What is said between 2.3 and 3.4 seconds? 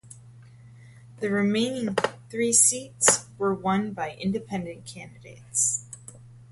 three seats